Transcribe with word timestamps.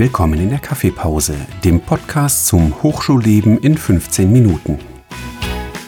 Willkommen 0.00 0.38
in 0.38 0.50
der 0.50 0.60
Kaffeepause, 0.60 1.34
dem 1.64 1.80
Podcast 1.80 2.46
zum 2.46 2.84
Hochschulleben 2.84 3.58
in 3.58 3.76
15 3.76 4.32
Minuten. 4.32 4.78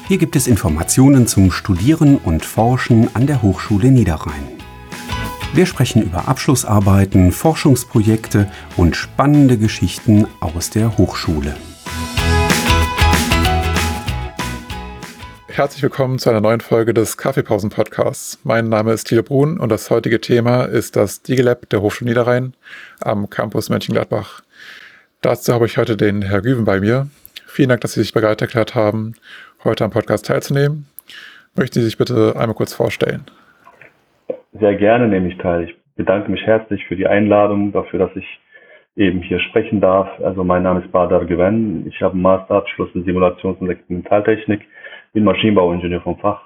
Hier 0.08 0.18
gibt 0.18 0.34
es 0.34 0.48
Informationen 0.48 1.28
zum 1.28 1.52
Studieren 1.52 2.16
und 2.16 2.44
Forschen 2.44 3.14
an 3.14 3.28
der 3.28 3.40
Hochschule 3.40 3.92
Niederrhein. 3.92 4.48
Wir 5.54 5.64
sprechen 5.64 6.02
über 6.02 6.26
Abschlussarbeiten, 6.26 7.30
Forschungsprojekte 7.30 8.50
und 8.76 8.96
spannende 8.96 9.56
Geschichten 9.56 10.26
aus 10.40 10.70
der 10.70 10.98
Hochschule. 10.98 11.54
Herzlich 15.52 15.82
willkommen 15.82 16.20
zu 16.20 16.30
einer 16.30 16.40
neuen 16.40 16.60
Folge 16.60 16.94
des 16.94 17.18
Kaffeepausen-Podcasts. 17.18 18.40
Mein 18.44 18.68
Name 18.68 18.92
ist 18.92 19.08
Thilo 19.08 19.24
Brun 19.24 19.58
und 19.58 19.72
das 19.72 19.90
heutige 19.90 20.20
Thema 20.20 20.62
ist 20.62 20.94
das 20.94 21.22
DigiLab 21.22 21.68
der 21.70 21.82
Hochschule 21.82 22.08
Niederrhein 22.08 22.54
am 23.00 23.28
Campus 23.28 23.68
Mönchengladbach. 23.68 24.42
Dazu 25.22 25.52
habe 25.52 25.66
ich 25.66 25.76
heute 25.76 25.96
den 25.96 26.22
Herr 26.22 26.40
Güven 26.40 26.64
bei 26.64 26.78
mir. 26.78 27.08
Vielen 27.46 27.68
Dank, 27.68 27.80
dass 27.80 27.94
Sie 27.94 28.00
sich 28.00 28.12
bereit 28.12 28.40
erklärt 28.40 28.76
haben, 28.76 29.14
heute 29.64 29.84
am 29.84 29.90
Podcast 29.90 30.26
teilzunehmen. 30.26 30.86
Möchten 31.56 31.80
Sie 31.80 31.84
sich 31.84 31.98
bitte 31.98 32.34
einmal 32.36 32.54
kurz 32.54 32.72
vorstellen? 32.72 33.24
Sehr 34.52 34.76
gerne 34.76 35.08
nehme 35.08 35.28
ich 35.28 35.38
teil. 35.38 35.64
Ich 35.64 35.76
bedanke 35.96 36.30
mich 36.30 36.42
herzlich 36.46 36.86
für 36.86 36.94
die 36.94 37.08
Einladung, 37.08 37.72
dafür, 37.72 37.98
dass 37.98 38.14
ich 38.14 38.40
eben 38.94 39.20
hier 39.20 39.40
sprechen 39.40 39.80
darf. 39.80 40.08
Also 40.22 40.44
mein 40.44 40.62
Name 40.62 40.80
ist 40.80 40.92
Badar 40.92 41.24
Gewen. 41.24 41.88
Ich 41.88 42.00
habe 42.02 42.12
einen 42.12 42.22
Masterabschluss 42.22 42.90
in 42.94 43.04
Simulations- 43.04 43.58
und 43.58 43.68
Experimentaltechnik, 43.68 44.60
bin 45.12 45.24
Maschinenbauingenieur 45.24 46.00
vom 46.02 46.18
Fach. 46.18 46.42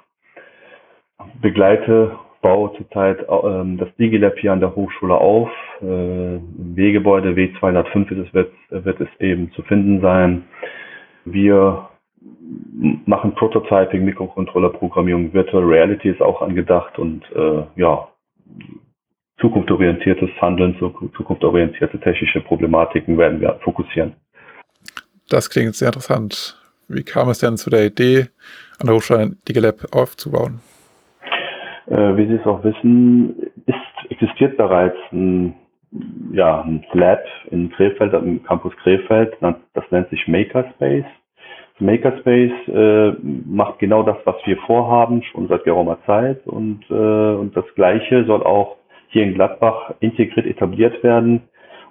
Begleite, 1.41 2.19
baue 2.43 2.77
zurzeit 2.77 3.21
äh, 3.21 3.77
das 3.79 3.89
DigiLab 3.97 4.39
hier 4.39 4.53
an 4.53 4.61
der 4.61 4.75
Hochschule 4.77 5.15
auf. 5.15 5.51
Äh, 5.81 5.85
W-Gebäude 5.87 7.31
W205 7.31 8.25
ist 8.25 8.35
wird, 8.35 8.53
wird 8.71 9.01
es 9.01 9.09
eben 9.21 9.51
zu 9.53 9.63
finden 9.63 10.01
sein. 10.01 10.45
Wir 11.25 11.89
machen 13.07 13.35
Prototyping, 13.35 14.05
Mikrocontroller-Programmierung, 14.05 15.33
Virtual 15.33 15.65
Reality 15.65 16.11
ist 16.11 16.21
auch 16.21 16.43
angedacht 16.43 16.99
und 16.99 17.23
äh, 17.35 17.65
ja, 17.77 18.09
zukunftsorientiertes 19.41 20.31
Handeln, 20.41 20.77
zukunftsorientierte 21.17 21.99
technische 22.01 22.41
Problematiken 22.41 23.19
werden 23.19 23.41
wir 23.41 23.59
fokussieren. 23.63 24.15
Das 25.29 25.49
klingt 25.51 25.75
sehr 25.75 25.89
interessant. 25.89 26.61
Wie 26.89 27.03
kam 27.03 27.29
es 27.29 27.39
denn 27.39 27.57
zu 27.57 27.71
der 27.71 27.87
Idee, 27.87 28.27
an 28.79 28.87
der 28.87 28.95
Hochschule 28.97 29.37
DigiLab 29.49 29.95
aufzubauen? 29.95 30.61
Äh, 31.87 32.17
wie 32.17 32.27
Sie 32.27 32.35
es 32.35 32.47
auch 32.47 32.65
wissen, 32.65 33.37
ist, 33.67 34.11
existiert 34.11 34.57
bereits 34.57 34.97
ein, 35.13 35.55
ja, 36.33 36.63
ein 36.63 36.85
Lab 36.93 37.25
in 37.51 37.71
Krefeld, 37.71 38.13
im 38.15 38.43
Campus 38.45 38.75
Krefeld, 38.83 39.37
das 39.41 39.85
nennt 39.91 40.09
sich 40.11 40.27
Makerspace. 40.27 41.05
Makerspace 41.81 42.69
äh, 42.69 43.13
macht 43.21 43.81
genau 43.81 44.03
das, 44.05 44.17
was 44.25 44.37
wir 44.45 44.57
vorhaben, 44.59 45.23
schon 45.25 45.49
seit 45.49 45.65
geraumer 45.65 45.99
Zeit. 46.07 46.47
Und, 46.47 46.85
äh, 46.89 46.95
und 46.95 47.57
das 47.57 47.65
Gleiche 47.75 48.25
soll 48.27 48.43
auch 48.45 48.77
hier 49.09 49.25
in 49.25 49.35
Gladbach 49.35 49.95
integriert 50.01 50.47
etabliert 50.47 51.03
werden. 51.03 51.43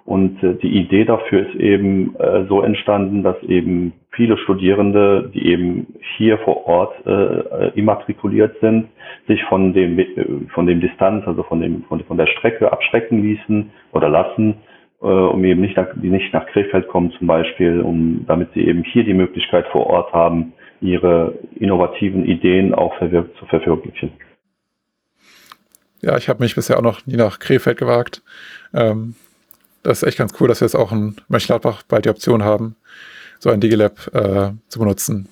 Und 0.04 0.42
äh, 0.42 0.54
die 0.54 0.78
Idee 0.78 1.04
dafür 1.04 1.48
ist 1.48 1.54
eben 1.56 2.14
äh, 2.16 2.44
so 2.46 2.60
entstanden, 2.60 3.22
dass 3.22 3.42
eben 3.42 3.94
viele 4.10 4.36
Studierende, 4.38 5.30
die 5.32 5.46
eben 5.46 5.86
hier 6.16 6.38
vor 6.38 6.66
Ort 6.66 6.94
äh, 7.06 7.70
immatrikuliert 7.78 8.56
sind, 8.60 8.88
sich 9.26 9.42
von 9.44 9.72
dem 9.72 9.98
äh, 9.98 10.06
von 10.52 10.66
dem 10.66 10.80
Distanz, 10.80 11.26
also 11.26 11.42
von 11.44 11.60
dem 11.60 11.84
von, 11.84 12.00
von 12.04 12.18
der 12.18 12.26
Strecke 12.26 12.70
abschrecken 12.70 13.22
ließen 13.22 13.70
oder 13.92 14.08
lassen 14.08 14.56
äh, 15.04 15.06
um 15.06 15.44
eben 15.44 15.60
nicht 15.60 15.76
nach, 15.76 15.88
die 15.94 16.08
nicht 16.08 16.32
nach 16.32 16.46
Krefeld 16.46 16.88
kommen 16.88 17.12
zum 17.18 17.26
Beispiel, 17.26 17.80
um, 17.80 18.24
damit 18.26 18.52
sie 18.54 18.66
eben 18.66 18.82
hier 18.84 19.04
die 19.04 19.14
Möglichkeit 19.14 19.66
vor 19.68 19.86
Ort 19.86 20.12
haben, 20.12 20.54
ihre 20.80 21.38
innovativen 21.56 22.24
Ideen 22.24 22.74
auch 22.74 22.96
verwirk 22.96 23.36
zu 23.38 23.44
verwirklichen. 23.46 24.12
Ja, 26.00 26.16
ich 26.16 26.28
habe 26.28 26.42
mich 26.42 26.54
bisher 26.54 26.78
auch 26.78 26.82
noch 26.82 27.06
nie 27.06 27.16
nach 27.16 27.38
Krefeld 27.38 27.78
gewagt. 27.78 28.22
Ähm, 28.74 29.14
das 29.84 30.02
ist 30.02 30.08
echt 30.08 30.18
ganz 30.18 30.34
cool, 30.40 30.48
dass 30.48 30.60
wir 30.60 30.66
jetzt 30.66 30.74
auch 30.74 30.90
in 30.90 31.14
Mönchengladbach 31.28 31.82
bald 31.88 32.04
die 32.04 32.10
Option 32.10 32.42
haben, 32.42 32.76
so 33.38 33.50
ein 33.50 33.60
Digilab 33.60 33.92
äh, 34.12 34.50
zu 34.68 34.78
benutzen. 34.80 35.28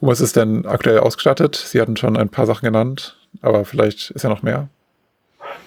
Und 0.00 0.08
was 0.08 0.20
ist 0.20 0.36
denn 0.36 0.66
aktuell 0.66 1.00
ausgestattet? 1.00 1.56
Sie 1.56 1.80
hatten 1.80 1.96
schon 1.96 2.16
ein 2.16 2.28
paar 2.28 2.46
Sachen 2.46 2.66
genannt, 2.66 3.16
aber 3.40 3.64
vielleicht 3.64 4.10
ist 4.10 4.22
ja 4.22 4.28
noch 4.28 4.42
mehr. 4.42 4.68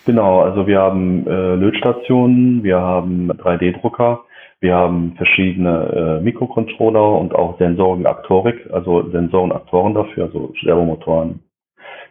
Genau, 0.06 0.42
also 0.42 0.68
wir 0.68 0.80
haben 0.80 1.26
äh, 1.28 1.56
Lötstationen, 1.56 2.64
wir 2.64 2.80
haben 2.80 3.32
3D-Drucker, 3.32 4.24
wir 4.60 4.76
haben 4.76 5.14
verschiedene 5.18 6.20
äh, 6.20 6.24
Mikrocontroller 6.24 7.20
und 7.20 7.34
auch 7.34 7.58
Sensoren, 7.58 8.06
Aktorik, 8.06 8.70
also 8.72 9.10
Sensoren, 9.10 9.52
Aktoren 9.52 9.94
dafür, 9.94 10.26
also 10.26 10.54
Servomotoren, 10.64 11.40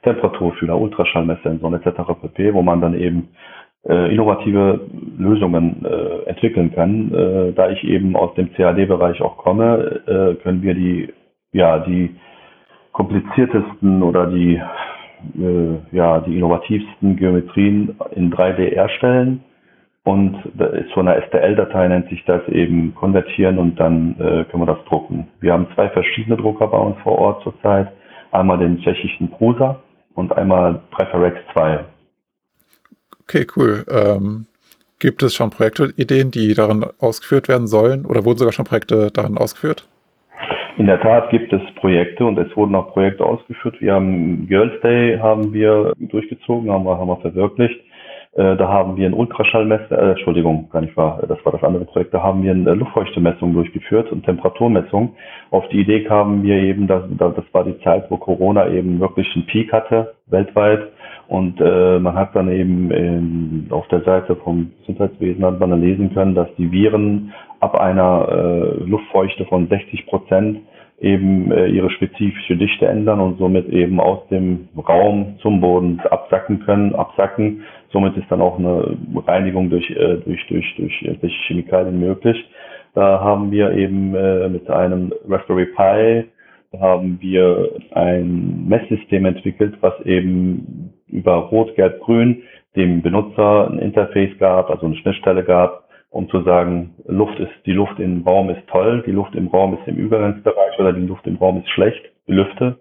Temperaturfühler, 0.02 0.78
Ultraschallmesssensoren 0.78 1.74
etc. 1.74 2.00
pp., 2.20 2.52
wo 2.52 2.62
man 2.62 2.80
dann 2.80 2.94
eben 2.94 3.28
innovative 4.12 4.80
Lösungen 5.18 5.84
äh, 5.84 6.28
entwickeln 6.28 6.72
kann. 6.74 7.12
Äh, 7.12 7.52
da 7.52 7.70
ich 7.70 7.84
eben 7.84 8.16
aus 8.16 8.34
dem 8.34 8.52
CAD-Bereich 8.54 9.20
auch 9.20 9.36
komme, 9.36 10.00
äh, 10.06 10.42
können 10.42 10.62
wir 10.62 10.74
die, 10.74 11.12
ja, 11.52 11.78
die 11.80 12.14
kompliziertesten 12.92 14.02
oder 14.02 14.26
die 14.26 14.60
äh, 15.38 15.96
ja, 15.96 16.20
die 16.20 16.36
innovativsten 16.36 17.16
Geometrien 17.16 17.96
in 18.14 18.32
3D 18.32 18.74
erstellen. 18.74 19.42
Und 20.04 20.36
so 20.94 21.00
eine 21.00 21.22
STL-Datei, 21.22 21.88
nennt 21.88 22.10
sich 22.10 22.22
das 22.26 22.46
eben, 22.48 22.94
konvertieren 22.94 23.58
und 23.58 23.80
dann 23.80 24.16
äh, 24.18 24.44
können 24.44 24.62
wir 24.62 24.74
das 24.74 24.84
drucken. 24.84 25.28
Wir 25.40 25.54
haben 25.54 25.66
zwei 25.74 25.88
verschiedene 25.88 26.36
Drucker 26.36 26.66
bei 26.66 26.76
uns 26.76 26.98
vor 27.02 27.18
Ort 27.18 27.42
zurzeit. 27.42 27.90
Einmal 28.30 28.58
den 28.58 28.80
tschechischen 28.80 29.30
Prusa 29.30 29.80
und 30.14 30.36
einmal 30.36 30.82
Preferex 30.90 31.38
2. 31.54 31.86
Okay, 33.28 33.46
cool. 33.56 33.84
Ähm, 33.90 34.46
gibt 34.98 35.22
es 35.22 35.34
schon 35.34 35.50
Projektideen, 35.50 36.30
die 36.30 36.54
darin 36.54 36.84
ausgeführt 37.00 37.48
werden 37.48 37.66
sollen? 37.66 38.06
Oder 38.06 38.24
wurden 38.24 38.38
sogar 38.38 38.52
schon 38.52 38.64
Projekte 38.64 39.10
darin 39.12 39.38
ausgeführt? 39.38 39.88
In 40.76 40.86
der 40.86 41.00
Tat 41.00 41.30
gibt 41.30 41.52
es 41.52 41.60
Projekte 41.76 42.24
und 42.24 42.36
es 42.38 42.54
wurden 42.56 42.74
auch 42.74 42.92
Projekte 42.92 43.24
ausgeführt. 43.24 43.80
Wir 43.80 43.94
haben 43.94 44.48
Girls 44.48 44.80
Day 44.82 45.18
haben 45.18 45.52
wir 45.52 45.92
durchgezogen, 45.98 46.70
haben 46.70 46.84
wir, 46.84 46.98
haben 46.98 47.08
wir 47.08 47.16
verwirklicht. 47.18 47.80
Äh, 48.32 48.56
da 48.56 48.68
haben 48.68 48.96
wir 48.96 49.06
ein 49.06 49.14
Ultraschallmesser, 49.14 49.96
äh, 49.96 50.10
Entschuldigung, 50.10 50.68
gar 50.70 50.80
nicht 50.80 50.96
wahr, 50.96 51.22
das 51.28 51.38
war 51.44 51.52
das 51.52 51.62
andere 51.62 51.84
Projekt, 51.84 52.12
da 52.12 52.20
haben 52.20 52.42
wir 52.42 52.50
eine 52.50 52.74
Luftfeuchtemessung 52.74 53.54
durchgeführt 53.54 54.10
und 54.10 54.24
Temperaturmessung. 54.24 55.14
Auf 55.50 55.68
die 55.68 55.80
Idee 55.80 56.02
kamen 56.02 56.42
wir 56.42 56.56
eben, 56.56 56.88
dass, 56.88 57.04
das 57.16 57.44
war 57.52 57.64
die 57.64 57.78
Zeit, 57.82 58.10
wo 58.10 58.16
Corona 58.16 58.68
eben 58.68 58.98
wirklich 58.98 59.32
einen 59.36 59.46
Peak 59.46 59.72
hatte, 59.72 60.14
weltweit. 60.26 60.88
Und 61.28 61.60
äh, 61.60 61.98
man 61.98 62.14
hat 62.14 62.36
dann 62.36 62.50
eben 62.50 62.90
in, 62.90 63.66
auf 63.70 63.88
der 63.88 64.02
Seite 64.02 64.36
vom 64.36 64.72
Gesundheitswesen 64.80 65.44
hat 65.44 65.58
man 65.58 65.70
dann 65.70 65.80
lesen 65.80 66.12
können, 66.12 66.34
dass 66.34 66.48
die 66.56 66.70
Viren 66.70 67.32
ab 67.60 67.74
einer 67.80 68.28
äh, 68.28 68.84
Luftfeuchte 68.84 69.46
von 69.46 69.68
60 69.68 70.06
Prozent 70.06 70.58
eben 71.00 71.50
äh, 71.50 71.66
ihre 71.68 71.90
spezifische 71.90 72.56
Dichte 72.56 72.86
ändern 72.86 73.20
und 73.20 73.38
somit 73.38 73.68
eben 73.68 74.00
aus 74.00 74.26
dem 74.28 74.68
Raum 74.76 75.36
zum 75.40 75.60
Boden 75.60 76.00
absacken 76.10 76.60
können, 76.64 76.94
absacken. 76.94 77.62
Somit 77.90 78.16
ist 78.16 78.30
dann 78.30 78.40
auch 78.40 78.58
eine 78.58 78.96
Reinigung 79.26 79.70
durch, 79.70 79.88
äh, 79.90 80.18
durch, 80.24 80.46
durch, 80.48 80.74
durch, 80.76 81.18
durch 81.20 81.34
Chemikalien 81.46 81.98
möglich. 81.98 82.36
Da 82.94 83.20
haben 83.20 83.50
wir 83.50 83.72
eben 83.72 84.14
äh, 84.14 84.48
mit 84.48 84.70
einem 84.70 85.12
Raspberry 85.28 85.66
Pi 85.66 86.24
haben 86.80 87.18
wir 87.20 87.70
ein 87.92 88.66
Messsystem 88.66 89.24
entwickelt, 89.24 89.76
was 89.80 89.94
eben 90.04 90.92
über 91.14 91.34
Rot, 91.34 91.74
Gelb, 91.76 92.00
Grün 92.00 92.42
dem 92.76 93.02
Benutzer 93.02 93.70
ein 93.70 93.78
Interface 93.78 94.36
gab, 94.38 94.68
also 94.70 94.86
eine 94.86 94.96
Schnittstelle 94.96 95.44
gab, 95.44 95.84
um 96.10 96.28
zu 96.28 96.42
sagen, 96.42 96.94
Luft 97.06 97.38
ist, 97.38 97.52
die 97.66 97.72
Luft 97.72 97.98
im 97.98 98.22
Raum 98.22 98.50
ist 98.50 98.66
toll, 98.68 99.02
die 99.06 99.12
Luft 99.12 99.34
im 99.34 99.48
Raum 99.48 99.74
ist 99.74 99.86
im 99.86 99.96
Übergangsbereich 99.96 100.78
oder 100.78 100.92
die 100.92 101.06
Luft 101.06 101.26
im 101.26 101.36
Raum 101.36 101.58
ist 101.58 101.70
schlecht, 101.70 102.02
die 102.28 102.32
Lüfte. 102.32 102.78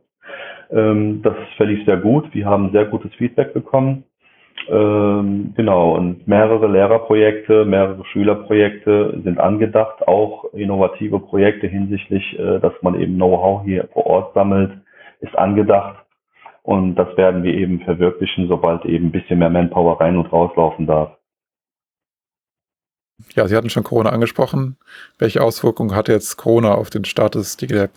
Ähm, 0.72 1.22
das 1.22 1.36
verlief 1.58 1.86
sehr 1.86 1.98
gut. 1.98 2.26
Wir 2.34 2.46
haben 2.46 2.72
sehr 2.72 2.86
gutes 2.86 3.14
Feedback 3.16 3.54
bekommen. 3.54 4.04
Ähm, 4.70 5.54
genau, 5.56 5.96
und 5.96 6.28
mehrere 6.28 6.68
Lehrerprojekte, 6.68 7.66
mehrere 7.66 8.06
Schülerprojekte 8.06 9.20
sind 9.24 9.40
angedacht, 9.40 10.08
auch 10.08 10.46
innovative 10.54 11.20
Projekte 11.20 11.68
hinsichtlich, 11.68 12.38
äh, 12.40 12.60
dass 12.60 12.74
man 12.82 13.00
eben 13.00 13.16
Know-how 13.16 13.64
hier 13.66 13.90
vor 13.94 14.06
Ort 14.06 14.34
sammelt, 14.34 14.72
ist 15.20 15.38
angedacht. 15.38 16.03
Und 16.64 16.96
das 16.96 17.16
werden 17.18 17.44
wir 17.44 17.54
eben 17.54 17.82
verwirklichen, 17.82 18.48
sobald 18.48 18.86
eben 18.86 19.08
ein 19.08 19.12
bisschen 19.12 19.40
mehr 19.40 19.50
Manpower 19.50 20.00
rein 20.00 20.18
und 20.18 20.32
rauslaufen 20.32 20.88
darf. 20.88 21.18
Ja, 23.36 23.48
Sie 23.48 23.56
hatten 23.56 23.70
schon 23.70 23.84
Corona 23.84 24.10
angesprochen. 24.10 24.78
Welche 25.20 25.42
Auswirkungen 25.42 25.96
hat 25.96 26.08
jetzt 26.08 26.38
Corona 26.38 26.74
auf 26.74 26.90
den 26.90 27.06
Start 27.06 27.36
des 27.36 27.58
DigiLab? 27.58 27.92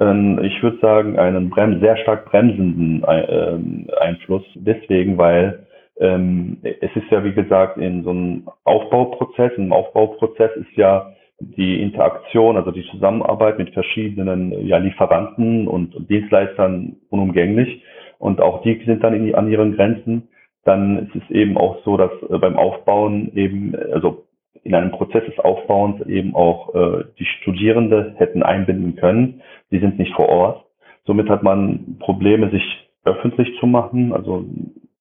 Ähm, 0.00 0.40
ich 0.42 0.62
würde 0.62 0.78
sagen, 0.80 1.18
einen 1.18 1.50
Brem 1.50 1.80
sehr 1.80 1.96
stark 1.98 2.26
bremsenden 2.26 3.04
äh, 3.04 3.96
Einfluss. 4.00 4.44
Deswegen, 4.54 5.18
weil 5.18 5.66
ähm, 5.98 6.58
es 6.62 6.90
ist 6.94 7.10
ja, 7.10 7.24
wie 7.24 7.32
gesagt, 7.32 7.78
in 7.78 8.02
so 8.04 8.10
einem 8.10 8.48
Aufbauprozess. 8.64 9.52
Im 9.56 9.72
Aufbauprozess 9.72 10.50
ist 10.56 10.72
ja 10.76 11.12
die 11.38 11.82
Interaktion, 11.82 12.56
also 12.56 12.70
die 12.70 12.86
Zusammenarbeit 12.90 13.58
mit 13.58 13.70
verschiedenen 13.74 14.66
ja, 14.66 14.78
Lieferanten 14.78 15.68
und 15.68 16.08
Dienstleistern 16.08 16.96
unumgänglich. 17.10 17.82
Und 18.18 18.40
auch 18.40 18.62
die 18.62 18.82
sind 18.86 19.04
dann 19.04 19.14
in, 19.14 19.34
an 19.34 19.50
ihren 19.50 19.76
Grenzen. 19.76 20.28
Dann 20.64 21.06
ist 21.06 21.14
es 21.14 21.30
eben 21.30 21.58
auch 21.58 21.82
so, 21.84 21.96
dass 21.96 22.10
äh, 22.30 22.38
beim 22.38 22.56
Aufbauen 22.56 23.32
eben, 23.34 23.74
also 23.92 24.24
in 24.62 24.74
einem 24.74 24.90
Prozess 24.90 25.24
des 25.26 25.38
Aufbauens 25.38 26.04
eben 26.06 26.34
auch 26.34 26.74
äh, 26.74 27.04
die 27.18 27.26
Studierende 27.26 28.14
hätten 28.16 28.42
einbinden 28.42 28.96
können. 28.96 29.42
Die 29.70 29.78
sind 29.78 29.98
nicht 29.98 30.14
vor 30.14 30.28
Ort. 30.28 30.64
Somit 31.04 31.28
hat 31.28 31.42
man 31.42 31.98
Probleme, 32.00 32.50
sich 32.50 32.88
öffentlich 33.04 33.48
zu 33.60 33.66
machen, 33.66 34.12
also 34.12 34.44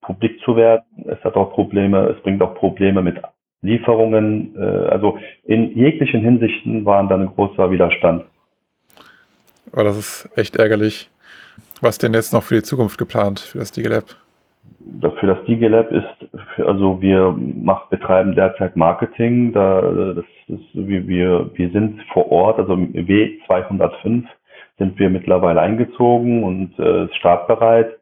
publik 0.02 0.40
zu 0.42 0.56
werden. 0.56 0.84
Es 1.08 1.24
hat 1.24 1.36
auch 1.36 1.54
Probleme, 1.54 2.16
es 2.16 2.22
bringt 2.22 2.42
auch 2.44 2.54
Probleme 2.56 3.02
mit 3.02 3.20
Lieferungen. 3.66 4.56
Äh, 4.58 4.90
also 4.90 5.18
in 5.44 5.76
jeglichen 5.76 6.22
Hinsichten 6.22 6.86
waren 6.86 7.10
dann 7.10 7.22
ein 7.22 7.36
großer 7.36 7.72
Widerstand. 7.72 8.24
Aber 9.72 9.84
das 9.84 9.98
ist 9.98 10.30
echt 10.36 10.56
ärgerlich. 10.56 11.10
Was 11.82 11.98
denn 11.98 12.14
jetzt 12.14 12.34
noch 12.34 12.44
für 12.44 12.56
die 12.56 12.64
Zukunft 12.64 12.98
geplant, 12.98 13.40
für 13.40 13.60
das 13.60 13.72
DigiLab? 13.72 14.06
Für 15.20 15.28
das 15.28 15.44
DigiLab 15.46 15.92
ist, 15.92 16.60
also 16.66 17.02
wir 17.02 17.36
machen, 17.38 17.88
betreiben 17.90 18.36
derzeit 18.36 18.76
Marketing. 18.76 19.52
Da, 19.52 19.82
das 20.14 20.26
ist, 20.48 20.64
wir, 20.74 21.50
wir 21.54 21.70
sind 21.72 22.02
vor 22.14 22.32
Ort, 22.32 22.60
also 22.60 22.74
W205 22.74 24.26
sind 24.78 25.00
wir 25.00 25.10
mittlerweile 25.10 25.62
eingezogen 25.62 26.44
und 26.44 26.78
äh, 26.80 27.08
startbereit. 27.16 27.98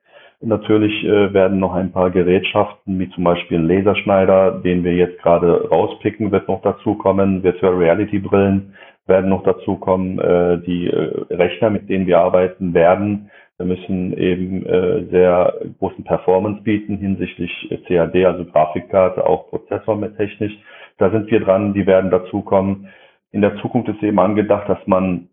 Natürlich 0.45 1.05
äh, 1.05 1.33
werden 1.33 1.59
noch 1.59 1.73
ein 1.73 1.93
paar 1.93 2.11
Gerätschaften, 2.11 2.99
wie 2.99 3.09
zum 3.11 3.23
Beispiel 3.23 3.59
ein 3.59 3.67
Laserschneider, 3.67 4.59
den 4.63 4.83
wir 4.83 4.93
jetzt 4.93 5.21
gerade 5.21 5.69
rauspicken, 5.69 6.31
wird 6.31 6.49
noch 6.49 6.61
dazukommen. 6.61 7.43
Virtual 7.43 7.73
Reality 7.73 8.19
Brillen 8.19 8.73
werden 9.07 9.29
noch 9.29 9.43
dazukommen. 9.43 10.19
Äh, 10.19 10.59
die 10.65 10.87
äh, 10.87 11.33
Rechner, 11.33 11.69
mit 11.69 11.87
denen 11.87 12.07
wir 12.07 12.19
arbeiten 12.19 12.73
werden, 12.73 13.29
müssen 13.57 14.17
eben 14.17 14.65
äh, 14.65 15.05
sehr 15.11 15.53
großen 15.79 16.03
Performance 16.03 16.61
bieten 16.63 16.97
hinsichtlich 16.97 17.51
CAD, 17.87 18.25
also 18.25 18.43
Grafikkarte, 18.43 19.25
auch 19.25 19.49
Prozessor 19.49 19.95
mit 19.95 20.17
technisch. 20.17 20.53
Da 20.97 21.09
sind 21.09 21.31
wir 21.31 21.39
dran, 21.39 21.73
die 21.73 21.85
werden 21.85 22.11
dazukommen. 22.11 22.89
In 23.31 23.41
der 23.41 23.55
Zukunft 23.61 23.87
ist 23.87 24.03
eben 24.03 24.19
angedacht, 24.19 24.67
dass 24.67 24.85
man 24.87 25.29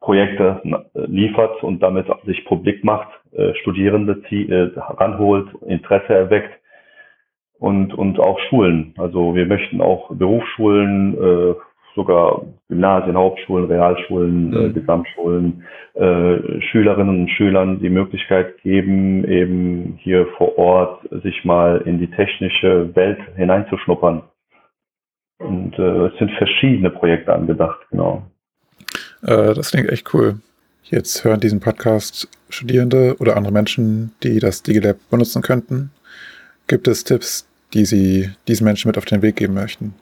Projekte 0.00 0.60
äh, 0.64 1.06
liefert 1.06 1.62
und 1.62 1.82
damit 1.82 2.06
sich 2.24 2.44
publik 2.44 2.84
macht, 2.84 3.08
äh, 3.32 3.54
Studierende 3.56 4.22
äh, 4.30 4.70
ranholt, 4.76 5.48
Interesse 5.66 6.14
erweckt 6.14 6.58
und, 7.58 7.92
und 7.94 8.20
auch 8.20 8.38
Schulen. 8.48 8.94
Also 8.98 9.34
wir 9.34 9.46
möchten 9.46 9.80
auch 9.80 10.10
Berufsschulen, 10.14 11.56
sogar 11.96 12.42
Gymnasien, 12.68 13.16
Hauptschulen, 13.16 13.64
Realschulen, 13.64 14.50
mhm. 14.50 14.74
Gesamtschulen, 14.74 15.64
Schülerinnen 16.70 17.22
und 17.22 17.30
Schülern 17.30 17.80
die 17.80 17.90
Möglichkeit 17.90 18.58
geben, 18.62 19.24
eben 19.24 19.98
hier 20.00 20.28
vor 20.36 20.56
Ort 20.56 21.08
sich 21.24 21.44
mal 21.44 21.82
in 21.84 21.98
die 21.98 22.08
technische 22.08 22.94
Welt 22.94 23.18
hineinzuschnuppern. 23.34 24.22
Und 25.38 25.76
es 25.76 26.16
sind 26.20 26.30
verschiedene 26.38 26.90
Projekte 26.90 27.34
angedacht, 27.34 27.80
genau. 27.90 28.22
Äh, 29.22 29.54
das 29.54 29.72
klingt 29.72 29.90
echt 29.90 30.14
cool. 30.14 30.36
Jetzt 30.84 31.24
hören 31.24 31.40
diesen 31.40 31.60
Podcast 31.60 32.28
Studierende 32.48 33.16
oder 33.20 33.36
andere 33.36 33.52
Menschen, 33.52 34.12
die 34.22 34.38
das 34.38 34.62
DigiLab 34.62 34.96
benutzen 35.10 35.42
könnten. 35.42 35.90
Gibt 36.66 36.88
es 36.88 37.04
Tipps, 37.04 37.48
die 37.74 37.84
Sie 37.84 38.30
diesen 38.46 38.64
Menschen 38.64 38.88
mit 38.88 38.96
auf 38.96 39.04
den 39.04 39.22
Weg 39.22 39.36
geben 39.36 39.54
möchten? 39.54 39.94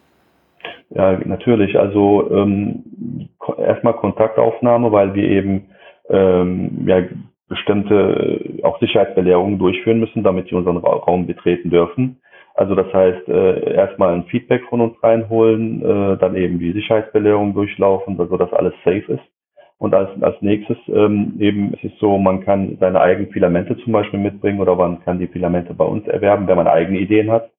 Ja, 0.90 1.18
natürlich. 1.24 1.78
Also 1.78 2.30
ähm, 2.30 3.28
erstmal 3.58 3.94
Kontaktaufnahme, 3.94 4.92
weil 4.92 5.14
wir 5.14 5.28
eben 5.28 5.66
ähm, 6.08 6.86
ja, 6.86 7.02
bestimmte 7.48 7.94
äh, 7.94 8.62
auch 8.62 8.78
Sicherheitsbelehrungen 8.80 9.58
durchführen 9.58 10.00
müssen, 10.00 10.22
damit 10.22 10.48
sie 10.48 10.54
unseren 10.54 10.76
Raum 10.76 11.26
betreten 11.26 11.70
dürfen. 11.70 12.20
Also 12.54 12.74
das 12.74 12.92
heißt, 12.92 13.28
äh, 13.28 13.74
erstmal 13.74 14.14
ein 14.14 14.24
Feedback 14.24 14.62
von 14.68 14.80
uns 14.80 15.02
reinholen, 15.02 15.82
äh, 15.82 16.16
dann 16.18 16.36
eben 16.36 16.58
die 16.58 16.72
Sicherheitsbelehrung 16.72 17.54
durchlaufen, 17.54 18.18
also 18.18 18.36
dass 18.36 18.52
alles 18.52 18.72
safe 18.84 19.12
ist. 19.12 19.35
Und 19.78 19.94
als, 19.94 20.10
als 20.22 20.40
nächstes 20.40 20.78
ähm, 20.88 21.34
eben 21.38 21.74
es 21.74 21.84
ist 21.84 21.98
so, 21.98 22.16
man 22.18 22.44
kann 22.44 22.78
seine 22.80 23.00
eigenen 23.00 23.30
Filamente 23.30 23.76
zum 23.78 23.92
Beispiel 23.92 24.18
mitbringen 24.18 24.60
oder 24.60 24.74
man 24.74 25.02
kann 25.04 25.18
die 25.18 25.26
Filamente 25.26 25.74
bei 25.74 25.84
uns 25.84 26.06
erwerben, 26.06 26.46
wenn 26.46 26.56
man 26.56 26.66
eigene 26.66 26.98
Ideen 26.98 27.30
hat. 27.30 27.50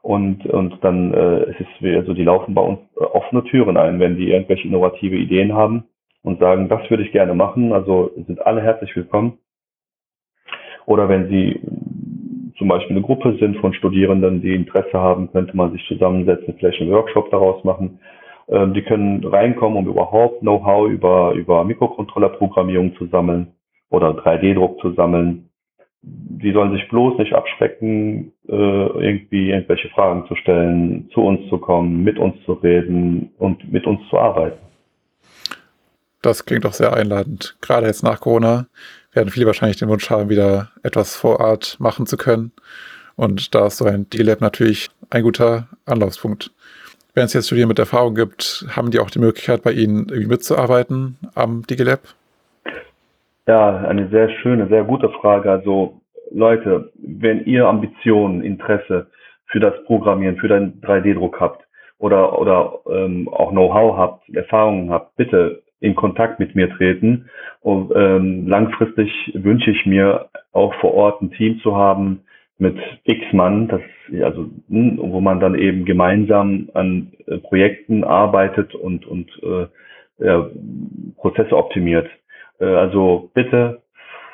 Und, 0.00 0.46
und 0.46 0.82
dann 0.82 1.12
äh, 1.12 1.50
es 1.50 1.60
ist 1.60 1.96
also 1.96 2.14
die 2.14 2.24
laufen 2.24 2.54
bei 2.54 2.62
uns 2.62 2.78
offene 2.94 3.44
Türen 3.44 3.76
ein, 3.76 3.98
wenn 4.00 4.16
die 4.16 4.30
irgendwelche 4.30 4.68
innovative 4.68 5.16
Ideen 5.16 5.52
haben 5.52 5.84
und 6.22 6.38
sagen, 6.40 6.68
das 6.68 6.88
würde 6.88 7.02
ich 7.02 7.12
gerne 7.12 7.34
machen. 7.34 7.72
Also 7.72 8.12
sind 8.26 8.46
alle 8.46 8.62
herzlich 8.62 8.94
willkommen. 8.96 9.38
Oder 10.86 11.08
wenn 11.08 11.28
sie 11.28 11.60
zum 12.56 12.68
Beispiel 12.68 12.96
eine 12.96 13.04
Gruppe 13.04 13.36
sind 13.38 13.56
von 13.58 13.74
Studierenden, 13.74 14.40
die 14.40 14.54
Interesse 14.54 14.98
haben, 14.98 15.30
könnte 15.32 15.56
man 15.56 15.72
sich 15.72 15.84
zusammensetzen, 15.86 16.54
vielleicht 16.58 16.80
einen 16.80 16.92
Workshop 16.92 17.30
daraus 17.30 17.62
machen. 17.64 18.00
Ähm, 18.48 18.74
die 18.74 18.82
können 18.82 19.24
reinkommen, 19.24 19.78
um 19.78 19.86
überhaupt 19.88 20.40
Know-how 20.40 20.88
über, 20.88 21.32
über 21.32 21.64
Mikrocontroller-Programmierung 21.64 22.96
zu 22.96 23.06
sammeln 23.06 23.48
oder 23.90 24.10
3D-Druck 24.10 24.80
zu 24.80 24.92
sammeln. 24.92 25.50
Die 26.02 26.52
sollen 26.52 26.72
sich 26.72 26.88
bloß 26.88 27.18
nicht 27.18 27.32
abschrecken, 27.32 28.32
äh, 28.48 28.52
irgendwie 28.52 29.50
irgendwelche 29.50 29.88
Fragen 29.88 30.26
zu 30.28 30.36
stellen, 30.36 31.10
zu 31.12 31.22
uns 31.22 31.48
zu 31.48 31.58
kommen, 31.58 32.04
mit 32.04 32.18
uns 32.18 32.36
zu 32.44 32.52
reden 32.52 33.30
und 33.38 33.72
mit 33.72 33.86
uns 33.86 34.00
zu 34.08 34.18
arbeiten. 34.18 34.58
Das 36.22 36.44
klingt 36.44 36.64
doch 36.64 36.72
sehr 36.72 36.92
einladend. 36.92 37.56
Gerade 37.60 37.86
jetzt 37.86 38.02
nach 38.02 38.20
Corona 38.20 38.66
werden 39.12 39.30
viele 39.30 39.46
wahrscheinlich 39.46 39.78
den 39.78 39.88
Wunsch 39.88 40.08
haben, 40.10 40.28
wieder 40.28 40.70
etwas 40.82 41.16
vor 41.16 41.40
Ort 41.40 41.76
machen 41.80 42.06
zu 42.06 42.16
können. 42.16 42.52
Und 43.16 43.54
da 43.54 43.66
ist 43.66 43.78
so 43.78 43.86
ein 43.86 44.08
D-Lab 44.10 44.40
natürlich 44.40 44.90
ein 45.10 45.22
guter 45.22 45.68
Anlaufspunkt. 45.86 46.52
Wenn 47.16 47.24
es 47.24 47.32
jetzt 47.32 47.46
Studierende 47.46 47.70
mit 47.70 47.78
Erfahrung 47.78 48.14
gibt, 48.14 48.66
haben 48.76 48.90
die 48.90 48.98
auch 48.98 49.08
die 49.08 49.20
Möglichkeit, 49.20 49.62
bei 49.62 49.72
Ihnen 49.72 50.04
mitzuarbeiten 50.28 51.16
am 51.34 51.62
DigiLab? 51.62 52.00
Ja, 53.46 53.78
eine 53.78 54.08
sehr 54.08 54.28
schöne, 54.28 54.68
sehr 54.68 54.84
gute 54.84 55.08
Frage. 55.08 55.50
Also 55.50 55.98
Leute, 56.30 56.92
wenn 56.96 57.46
ihr 57.46 57.68
Ambitionen, 57.68 58.42
Interesse 58.42 59.06
für 59.46 59.60
das 59.60 59.72
Programmieren, 59.84 60.36
für 60.36 60.48
den 60.48 60.82
3D-Druck 60.82 61.40
habt 61.40 61.64
oder, 61.96 62.38
oder 62.38 62.80
ähm, 62.90 63.30
auch 63.30 63.50
Know-how 63.50 63.96
habt, 63.96 64.28
Erfahrungen 64.34 64.90
habt, 64.90 65.16
bitte 65.16 65.62
in 65.80 65.94
Kontakt 65.94 66.38
mit 66.38 66.54
mir 66.54 66.68
treten. 66.76 67.30
Und 67.62 67.92
ähm, 67.96 68.46
langfristig 68.46 69.10
wünsche 69.32 69.70
ich 69.70 69.86
mir 69.86 70.28
auch 70.52 70.74
vor 70.82 70.92
Ort 70.92 71.22
ein 71.22 71.30
Team 71.30 71.60
zu 71.62 71.74
haben 71.74 72.25
mit 72.58 72.78
X 73.04 73.20
Mann, 73.32 73.68
das 73.68 73.82
also 74.22 74.48
wo 74.68 75.20
man 75.20 75.40
dann 75.40 75.54
eben 75.54 75.84
gemeinsam 75.84 76.70
an 76.74 77.12
äh, 77.26 77.38
Projekten 77.38 78.04
arbeitet 78.04 78.74
und 78.74 79.06
und 79.06 79.30
äh, 79.42 79.66
ja, 80.18 80.50
Prozesse 81.16 81.56
optimiert. 81.56 82.08
Äh, 82.58 82.64
also 82.66 83.30
bitte, 83.34 83.82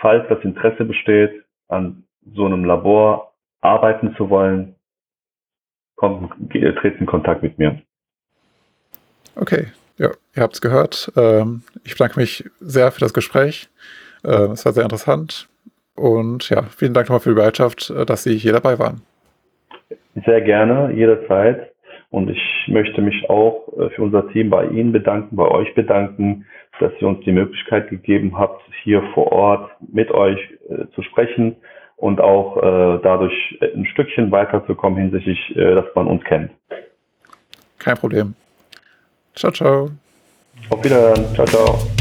falls 0.00 0.28
das 0.28 0.42
Interesse 0.44 0.84
besteht, 0.84 1.44
an 1.68 2.04
so 2.34 2.46
einem 2.46 2.64
Labor 2.64 3.32
arbeiten 3.60 4.14
zu 4.16 4.30
wollen, 4.30 4.76
kommt, 5.96 6.32
treten 6.50 7.00
in 7.00 7.06
Kontakt 7.06 7.42
mit 7.42 7.58
mir. 7.58 7.80
Okay, 9.34 9.68
ja, 9.98 10.10
ihr 10.36 10.42
habt 10.42 10.54
es 10.54 10.60
gehört. 10.60 11.12
Ähm, 11.16 11.62
ich 11.84 11.92
bedanke 11.92 12.20
mich 12.20 12.44
sehr 12.60 12.92
für 12.92 13.00
das 13.00 13.14
Gespräch. 13.14 13.68
Äh, 14.24 14.52
es 14.52 14.64
war 14.64 14.72
sehr 14.72 14.84
interessant. 14.84 15.48
Und 15.94 16.49
ja, 16.50 16.62
vielen 16.62 16.94
Dank 16.94 17.08
nochmal 17.08 17.20
für 17.20 17.30
die 17.30 17.37
Bereitschaft, 17.37 17.90
äh, 17.90 18.06
dass 18.06 18.25
Sie 18.25 18.37
hier 18.37 18.52
dabei 18.52 18.78
waren. 18.78 19.02
Sehr 20.26 20.40
gerne, 20.40 20.92
jederzeit. 20.92 21.72
Und 22.11 22.28
ich 22.28 22.42
möchte 22.68 23.00
mich 23.00 23.28
auch 23.30 23.68
äh, 23.78 23.90
für 23.90 24.02
unser 24.02 24.28
Team 24.30 24.50
bei 24.50 24.66
Ihnen 24.66 24.92
bedanken, 24.92 25.37
bei 25.37 25.49
euch 25.49 25.75
bedanken, 25.75 26.46
dass 26.80 26.92
ihr 27.00 27.08
uns 27.08 27.25
die 27.25 27.32
Möglichkeit 27.32 27.88
gegeben 27.90 28.38
habt, 28.38 28.62
hier 28.82 29.02
vor 29.14 29.30
Ort 29.32 29.70
mit 29.92 30.11
euch 30.11 30.38
äh, 30.68 30.87
zu 30.94 31.02
sprechen 31.02 31.56
und 31.96 32.20
auch 32.20 32.56
äh, 32.56 33.00
dadurch 33.02 33.58
ein 33.61 33.87
Stückchen 33.87 34.30
weiterzukommen 34.30 34.99
hinsichtlich, 34.99 35.56
äh, 35.56 35.75
dass 35.75 35.87
man 35.94 36.06
uns 36.08 36.25
kennt. 36.25 36.50
Kein 37.78 37.96
Problem. 37.96 38.34
Ciao, 39.34 39.52
ciao. 39.52 39.90
Auf 40.70 40.84
Wiederhören. 40.84 41.25
Ciao, 41.34 41.46
ciao. 41.46 41.91